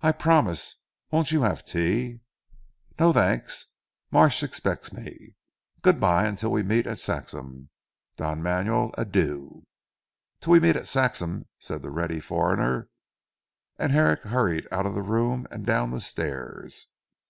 "I 0.00 0.12
promise. 0.12 0.76
Won't 1.10 1.30
you 1.30 1.42
have 1.42 1.62
tea?" 1.62 2.20
"No 2.98 3.12
thanks; 3.12 3.66
Marsh 4.10 4.42
expects 4.42 4.94
me. 4.94 5.34
Good 5.82 6.00
bye 6.00 6.26
until 6.26 6.50
we 6.50 6.62
meet 6.62 6.86
at 6.86 6.98
Saxham. 6.98 7.68
Don 8.16 8.42
Manuel, 8.42 8.92
Adieu!" 8.96 9.66
"Till 10.40 10.52
we 10.54 10.60
meet 10.60 10.76
at 10.76 10.86
Saxham," 10.86 11.48
said 11.58 11.82
the 11.82 11.90
ready 11.90 12.18
foreigner, 12.18 12.88
and 13.78 13.92
Herrick 13.92 14.22
hurried 14.22 14.66
out 14.72 14.86
of 14.86 14.94
the 14.94 15.02
room 15.02 15.46
and 15.50 15.66
down 15.66 15.90
the 15.90 16.00
stairs. 16.00 16.86